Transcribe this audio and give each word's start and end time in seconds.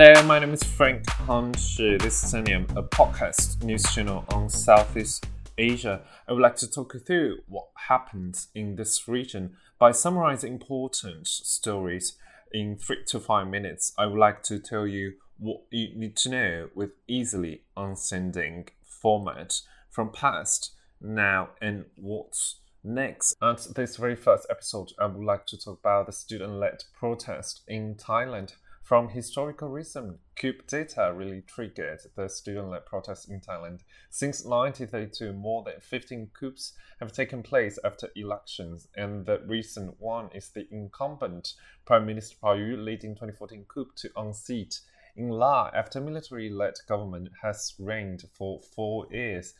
Hello, 0.00 0.22
my 0.28 0.38
name 0.38 0.52
is 0.52 0.62
Frank 0.62 1.04
Hanshi. 1.26 2.00
This 2.00 2.22
is 2.22 2.32
Senium, 2.32 2.70
a 2.76 2.84
podcast 2.84 3.64
news 3.64 3.82
channel 3.92 4.24
on 4.28 4.48
Southeast 4.48 5.26
Asia. 5.58 6.02
I 6.28 6.32
would 6.32 6.40
like 6.40 6.54
to 6.58 6.70
talk 6.70 6.94
you 6.94 7.00
through 7.00 7.38
what 7.48 7.66
happens 7.88 8.46
in 8.54 8.76
this 8.76 9.08
region 9.08 9.56
by 9.76 9.90
summarizing 9.90 10.52
important 10.52 11.26
stories 11.26 12.16
in 12.52 12.76
three 12.76 13.02
to 13.08 13.18
five 13.18 13.48
minutes. 13.48 13.92
I 13.98 14.06
would 14.06 14.20
like 14.20 14.44
to 14.44 14.60
tell 14.60 14.86
you 14.86 15.14
what 15.36 15.62
you 15.72 15.88
need 15.96 16.16
to 16.18 16.28
know 16.28 16.68
with 16.76 16.90
easily 17.08 17.62
understanding 17.76 18.68
format 18.84 19.62
from 19.90 20.12
past, 20.12 20.74
now, 21.00 21.48
and 21.60 21.86
what's 21.96 22.60
next. 22.84 23.34
At 23.42 23.66
this 23.74 23.96
very 23.96 24.14
first 24.14 24.46
episode, 24.48 24.92
I 25.00 25.06
would 25.06 25.24
like 25.24 25.46
to 25.46 25.58
talk 25.58 25.80
about 25.80 26.06
the 26.06 26.12
student-led 26.12 26.84
protest 26.96 27.62
in 27.66 27.96
Thailand. 27.96 28.52
From 28.88 29.10
historical 29.10 29.68
reason, 29.68 30.18
coup 30.34 30.54
d'état 30.66 31.14
really 31.14 31.42
triggered 31.42 32.00
the 32.16 32.26
student-led 32.26 32.86
protests 32.86 33.26
in 33.26 33.38
Thailand. 33.38 33.80
Since 34.08 34.46
1932, 34.46 35.34
more 35.34 35.62
than 35.62 35.78
15 35.78 36.30
coups 36.32 36.72
have 36.98 37.12
taken 37.12 37.42
place 37.42 37.78
after 37.84 38.08
elections, 38.16 38.88
and 38.96 39.26
the 39.26 39.40
recent 39.40 40.00
one 40.00 40.30
is 40.34 40.48
the 40.48 40.66
incumbent 40.70 41.52
Prime 41.84 42.06
Minister 42.06 42.36
Prayut 42.42 42.82
leading 42.82 43.14
2014 43.14 43.66
coup 43.68 43.90
to 43.96 44.08
unseat 44.16 44.80
Yingluck 45.18 45.74
after 45.74 46.00
military-led 46.00 46.76
government 46.88 47.28
has 47.42 47.74
reigned 47.78 48.24
for 48.32 48.58
four 48.74 49.06
years. 49.10 49.52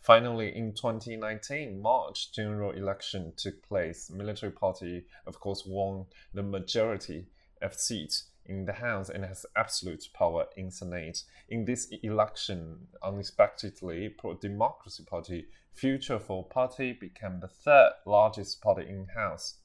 Finally, 0.00 0.56
in 0.56 0.74
2019 0.74 1.80
March, 1.80 2.32
general 2.32 2.72
election 2.72 3.32
took 3.36 3.62
place. 3.62 4.10
Military 4.10 4.50
party, 4.50 5.04
of 5.28 5.38
course, 5.38 5.62
won 5.64 6.04
the 6.34 6.42
majority 6.42 7.28
of 7.60 7.74
seats 7.74 8.24
in 8.46 8.64
the 8.64 8.72
House 8.72 9.08
and 9.08 9.24
has 9.24 9.46
absolute 9.56 10.08
power 10.14 10.46
in 10.56 10.70
Senate. 10.70 11.22
In 11.48 11.64
this 11.64 11.92
election, 12.02 12.88
unexpectedly, 13.02 14.08
Pro-Democracy 14.08 15.04
Party 15.04 15.46
Future 15.72 16.18
Forward 16.18 16.50
Party 16.50 16.92
became 16.92 17.40
the 17.40 17.48
third 17.48 17.92
largest 18.06 18.60
party 18.60 18.88
in 18.88 19.06
House. 19.14 19.58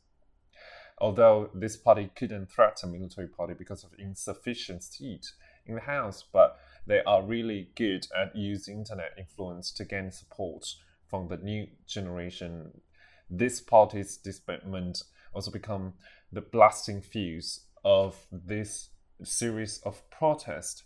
Although 1.00 1.50
this 1.53 1.78
party 1.78 2.09
couldn't 2.16 2.50
threaten 2.50 2.92
military 2.92 3.28
party 3.28 3.53
because 3.53 3.84
of 3.84 3.92
insufficient 4.00 4.84
seat 4.84 5.31
in 5.66 5.75
the 5.75 5.81
House, 5.81 6.23
but 6.31 6.58
they 6.86 7.03
are 7.03 7.22
really 7.22 7.69
good 7.75 8.08
at 8.17 8.36
using 8.36 8.80
internet 8.80 9.12
influence 9.17 9.72
to 9.73 9.86
gain 9.86 10.12
support 10.12 10.66
from 11.08 11.28
the 11.28 11.38
new 11.38 11.67
generation. 11.86 12.81
This 13.30 13.59
party's 13.59 14.17
disbandment 14.17 15.03
also 15.34 15.52
become 15.52 15.94
the 16.31 16.41
blasting 16.41 17.02
fuse 17.02 17.67
of 17.88 18.28
this 18.34 18.90
series 19.24 19.80
of 19.86 20.02
protests. 20.10 20.84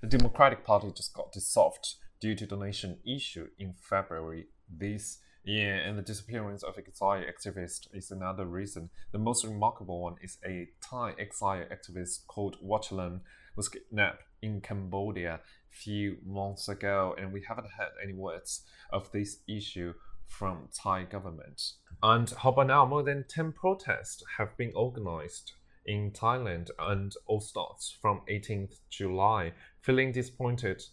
The 0.00 0.06
Democratic 0.06 0.64
Party 0.64 0.92
just 0.94 1.12
got 1.12 1.32
dissolved 1.32 1.96
due 2.20 2.36
to 2.36 2.46
donation 2.46 2.98
issue 3.04 3.48
in 3.58 3.74
February 3.80 4.46
this 4.72 5.18
year, 5.42 5.74
and 5.74 5.98
the 5.98 6.02
disappearance 6.02 6.62
of 6.62 6.78
exile 6.78 7.24
activist 7.24 7.88
is 7.92 8.12
another 8.12 8.46
reason. 8.46 8.90
The 9.10 9.18
most 9.18 9.44
remarkable 9.44 10.00
one 10.00 10.14
is 10.22 10.38
a 10.46 10.68
Thai 10.80 11.14
exile 11.18 11.64
activist 11.72 12.28
called 12.28 12.56
Wanchalearm 12.64 13.22
was 13.56 13.68
kidnapped 13.68 14.22
in 14.40 14.60
Cambodia 14.60 15.40
few 15.68 16.18
months 16.24 16.68
ago, 16.68 17.16
and 17.18 17.32
we 17.32 17.42
haven't 17.48 17.72
heard 17.76 17.90
any 18.00 18.12
words 18.12 18.62
of 18.92 19.10
this 19.10 19.38
issue 19.48 19.92
from 20.28 20.68
Thai 20.72 21.02
government. 21.02 21.60
And 22.00 22.30
how 22.30 22.50
about 22.50 22.68
now? 22.68 22.86
More 22.86 23.02
than 23.02 23.24
10 23.28 23.52
protests 23.52 24.22
have 24.36 24.56
been 24.56 24.70
organized 24.76 25.54
in 25.88 26.10
Thailand 26.10 26.70
and 26.78 27.14
all 27.26 27.40
starts 27.40 27.90
from 27.90 28.20
18th 28.30 28.78
July. 28.90 29.52
Feeling 29.80 30.12
disappointed 30.12 30.84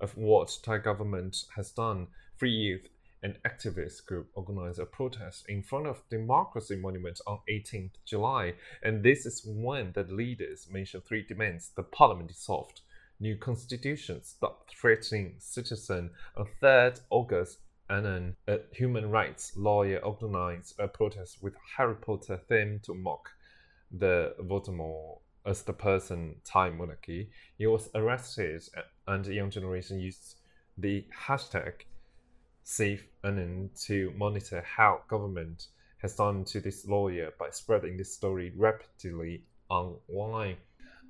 of 0.00 0.16
what 0.16 0.58
Thai 0.62 0.78
government 0.78 1.36
has 1.56 1.72
done, 1.72 2.06
Free 2.36 2.52
Youth 2.52 2.88
an 3.24 3.36
activist 3.46 4.04
group 4.04 4.28
organized 4.34 4.78
a 4.78 4.84
protest 4.84 5.46
in 5.48 5.62
front 5.62 5.86
of 5.86 6.06
Democracy 6.10 6.76
Monument 6.76 7.18
on 7.26 7.38
18th 7.48 7.94
July, 8.04 8.52
and 8.82 9.02
this 9.02 9.24
is 9.24 9.42
when 9.46 9.90
the 9.92 10.04
leaders 10.04 10.68
mentioned 10.70 11.04
three 11.04 11.24
demands: 11.24 11.70
the 11.74 11.82
parliament 11.82 12.28
dissolved, 12.28 12.82
new 13.18 13.34
constitution, 13.34 14.22
stop 14.22 14.68
threatening 14.68 15.36
citizens. 15.38 16.12
On 16.36 16.46
3rd 16.62 17.00
August, 17.08 17.60
and 17.88 18.36
a 18.46 18.60
human 18.72 19.10
rights 19.10 19.56
lawyer 19.56 19.98
organized 19.98 20.78
a 20.78 20.86
protest 20.86 21.42
with 21.42 21.54
Harry 21.76 21.96
Potter 21.96 22.36
theme 22.36 22.78
to 22.84 22.92
mock 22.92 23.30
the 23.98 24.34
Voldemort 24.40 25.18
as 25.46 25.62
the 25.62 25.72
person 25.72 26.36
Thai 26.44 26.70
monarchy. 26.70 27.30
He 27.58 27.66
was 27.66 27.90
arrested, 27.94 28.62
and 29.06 29.24
the 29.24 29.34
young 29.34 29.50
generation 29.50 30.00
used 30.00 30.36
the 30.78 31.04
hashtag 31.26 31.84
Save 32.62 33.06
Annan 33.22 33.70
to 33.82 34.10
monitor 34.16 34.62
how 34.62 35.02
government 35.08 35.68
has 35.98 36.16
done 36.16 36.44
to 36.44 36.60
this 36.60 36.86
lawyer 36.86 37.32
by 37.38 37.50
spreading 37.50 37.96
this 37.96 38.12
story 38.12 38.52
rapidly 38.56 39.42
online. 39.68 40.56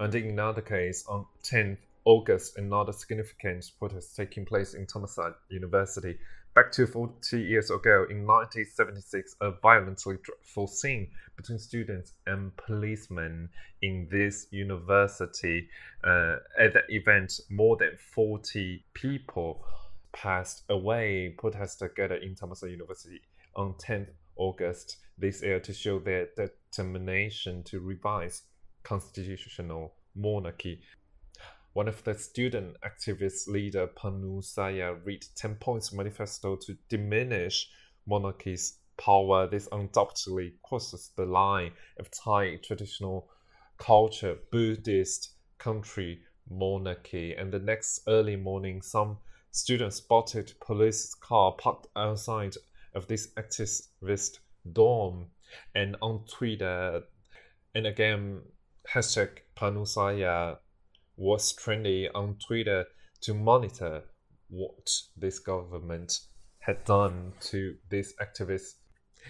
And 0.01 0.15
in 0.15 0.31
another 0.31 0.62
case, 0.62 1.05
on 1.09 1.27
10th 1.45 1.78
August, 2.04 2.59
another 2.59 2.92
significant 2.92 3.70
protest 3.78 4.16
taking 4.16 4.44
place 4.44 4.75
in 4.75 4.87
Thammasat 4.87 5.34
University 5.48 6.19
Back 6.54 6.70
to 6.72 6.87
40 6.87 7.41
years 7.41 7.69
ago, 7.72 8.06
in 8.09 8.25
1976, 8.25 9.34
a 9.41 9.50
violently 9.60 10.19
dreadful 10.22 10.69
scene 10.69 11.10
between 11.37 11.59
students 11.59 12.12
and 12.28 12.56
policemen 12.56 13.48
in 13.82 14.06
this 14.09 14.47
university. 14.53 15.69
Uh, 16.04 16.37
at 16.56 16.72
that 16.75 16.84
event, 16.91 17.41
more 17.50 17.76
than 17.76 17.97
40 18.15 18.84
people 18.94 19.65
passed 20.12 20.62
away. 20.69 21.34
Protesters 21.36 21.91
gathered 21.97 22.22
in 22.22 22.36
Thammasat 22.36 22.71
University 22.71 23.21
on 23.56 23.75
10th 23.75 24.10
August 24.36 24.98
this 25.19 25.42
year 25.42 25.59
to 25.59 25.72
show 25.72 25.98
their 25.98 26.28
determination 26.36 27.65
to 27.65 27.81
revise 27.81 28.42
constitutional 28.84 29.92
monarchy. 30.15 30.82
One 31.74 31.88
of 31.88 32.04
the 32.04 32.14
student 32.14 32.76
activist 32.82 33.48
leader 33.48 33.88
Panusaya 33.88 35.04
read 35.04 35.24
10 35.34 35.56
points 35.56 35.92
manifesto 35.92 36.54
to 36.54 36.78
diminish 36.88 37.68
monarchy's 38.06 38.78
power. 38.96 39.48
This 39.48 39.68
undoubtedly 39.72 40.54
crosses 40.62 41.10
the 41.16 41.26
line 41.26 41.72
of 41.98 42.12
Thai 42.12 42.58
traditional 42.62 43.28
culture, 43.76 44.38
Buddhist 44.52 45.30
country 45.58 46.20
monarchy. 46.48 47.34
And 47.34 47.52
the 47.52 47.58
next 47.58 48.02
early 48.06 48.36
morning, 48.36 48.80
some 48.80 49.18
students 49.50 49.96
spotted 49.96 50.52
police 50.60 51.12
car 51.14 51.56
parked 51.58 51.88
outside 51.96 52.54
of 52.94 53.08
this 53.08 53.32
activist 53.36 54.38
dorm. 54.72 55.26
And 55.74 55.96
on 56.00 56.24
Twitter, 56.28 57.02
and 57.74 57.84
again, 57.84 58.42
hashtag 58.88 59.38
Panusaya 59.56 60.58
was 61.16 61.52
trendy 61.52 62.08
on 62.14 62.36
Twitter 62.47 62.84
to 63.22 63.34
monitor 63.34 64.02
what 64.48 64.91
this 65.16 65.38
government 65.38 66.20
had 66.58 66.84
done 66.84 67.32
to 67.41 67.76
these 67.91 68.14
activists. 68.20 68.75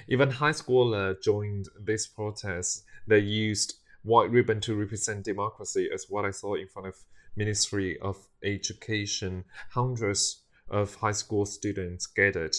Even 0.08 0.30
high 0.30 0.50
schooler 0.50 1.20
joined 1.22 1.68
this 1.80 2.06
protest. 2.06 2.84
They 3.06 3.18
used 3.18 3.74
white 4.02 4.30
ribbon 4.30 4.60
to 4.62 4.74
represent 4.74 5.24
democracy, 5.24 5.88
as 5.92 6.06
what 6.08 6.24
I 6.24 6.30
saw 6.30 6.54
in 6.54 6.68
front 6.68 6.88
of 6.88 6.96
Ministry 7.36 7.98
of 8.00 8.16
Education. 8.42 9.44
Hundreds 9.70 10.42
of 10.68 10.94
high 10.94 11.12
school 11.12 11.46
students 11.46 12.06
gathered 12.06 12.56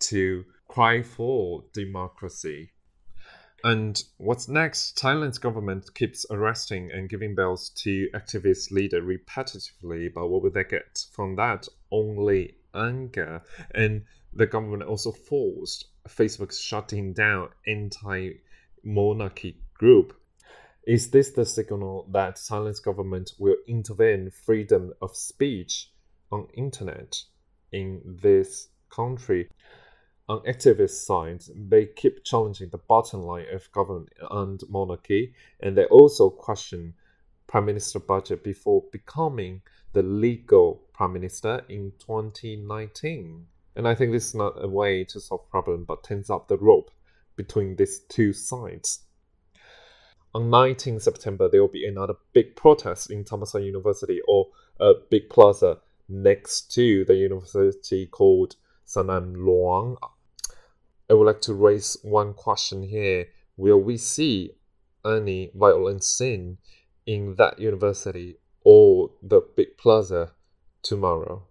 to 0.00 0.44
cry 0.68 1.02
for 1.02 1.64
democracy. 1.72 2.72
And 3.64 4.02
what's 4.16 4.48
next? 4.48 4.96
Thailand's 4.98 5.38
government 5.38 5.94
keeps 5.94 6.26
arresting 6.30 6.90
and 6.92 7.08
giving 7.08 7.34
bails 7.34 7.70
to 7.84 8.08
activist 8.12 8.72
leader 8.72 9.00
repetitively, 9.00 10.12
but 10.12 10.28
what 10.28 10.42
will 10.42 10.50
they 10.50 10.64
get 10.64 11.04
from 11.12 11.36
that? 11.36 11.68
Only 11.90 12.56
anger. 12.74 13.42
And 13.74 14.02
the 14.32 14.46
government 14.46 14.82
also 14.82 15.12
forced 15.12 15.86
Facebook 16.08 16.52
shutting 16.58 17.12
down 17.12 17.50
anti-monarchy 17.66 19.56
group. 19.74 20.14
Is 20.84 21.10
this 21.10 21.30
the 21.30 21.46
signal 21.46 22.08
that 22.10 22.36
Thailand's 22.36 22.80
government 22.80 23.32
will 23.38 23.56
intervene 23.68 24.30
freedom 24.30 24.92
of 25.00 25.14
speech 25.14 25.92
on 26.32 26.48
internet 26.54 27.22
in 27.70 28.00
this 28.04 28.68
country? 28.90 29.48
On 30.32 30.40
activist 30.44 31.04
side, 31.04 31.42
they 31.54 31.86
keep 31.86 32.24
challenging 32.24 32.70
the 32.70 32.78
bottom 32.78 33.20
line 33.20 33.46
of 33.52 33.70
government 33.72 34.08
and 34.30 34.60
monarchy, 34.70 35.34
and 35.60 35.76
they 35.76 35.84
also 35.84 36.30
question 36.30 36.94
prime 37.46 37.66
minister 37.66 37.98
budget 37.98 38.42
before 38.42 38.82
becoming 38.92 39.60
the 39.92 40.02
legal 40.02 40.82
prime 40.94 41.12
minister 41.12 41.62
in 41.68 41.92
2019. 41.98 43.46
And 43.76 43.86
I 43.86 43.94
think 43.94 44.12
this 44.12 44.28
is 44.28 44.34
not 44.34 44.54
a 44.56 44.68
way 44.68 45.04
to 45.04 45.20
solve 45.20 45.50
problem, 45.50 45.84
but 45.84 46.02
tense 46.02 46.30
up 46.30 46.48
the 46.48 46.56
rope 46.56 46.90
between 47.36 47.76
these 47.76 48.00
two 48.08 48.32
sides. 48.32 49.00
on 50.34 50.48
19 50.48 50.98
September, 50.98 51.46
there 51.46 51.60
will 51.60 51.68
be 51.68 51.86
another 51.86 52.14
big 52.32 52.56
protest 52.56 53.10
in 53.10 53.22
Thammasat 53.22 53.66
University 53.66 54.20
or 54.26 54.48
a 54.80 54.94
big 55.10 55.28
plaza 55.28 55.78
next 56.08 56.72
to 56.72 57.04
the 57.04 57.16
university 57.16 58.06
called 58.06 58.56
Sanam 58.86 59.34
Luang. 59.36 59.96
I 61.12 61.14
would 61.14 61.26
like 61.26 61.42
to 61.42 61.52
raise 61.52 61.98
one 62.02 62.32
question 62.32 62.82
here. 62.82 63.26
Will 63.58 63.76
we 63.76 63.98
see 63.98 64.52
any 65.04 65.50
violent 65.54 66.04
scene 66.04 66.56
in 67.04 67.34
that 67.34 67.58
university 67.58 68.36
or 68.64 69.10
the 69.22 69.42
big 69.54 69.76
plaza 69.76 70.32
tomorrow? 70.82 71.42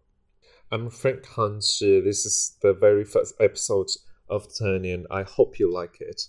I'm 0.72 0.90
Frank 0.90 1.28
Han 1.36 1.62
Shi. 1.62 2.02
This 2.02 2.26
is 2.26 2.58
the 2.64 2.74
very 2.74 3.06
first 3.06 3.36
episode 3.40 3.90
of 4.28 4.48
Turnian. 4.48 5.06
I 5.12 5.22
hope 5.22 5.60
you 5.60 5.72
like 5.72 6.02
it. 6.02 6.24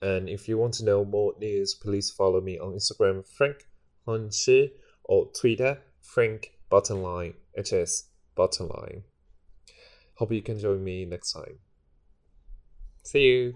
And 0.00 0.30
if 0.30 0.48
you 0.48 0.56
want 0.56 0.72
to 0.74 0.86
know 0.86 1.04
more 1.04 1.34
news, 1.38 1.74
please 1.74 2.10
follow 2.10 2.40
me 2.40 2.58
on 2.58 2.72
Instagram, 2.72 3.28
Frank 3.28 3.66
Han 4.06 4.30
Shi, 4.30 4.72
or 5.04 5.30
Twitter, 5.38 5.82
Frank 6.00 6.54
Buttonline. 6.72 7.34
Is 7.52 8.04
Buttonline. 8.34 9.02
Hope 10.14 10.32
you 10.32 10.40
can 10.40 10.58
join 10.58 10.82
me 10.82 11.04
next 11.04 11.34
time. 11.34 11.58
See 13.04 13.20
you. 13.20 13.54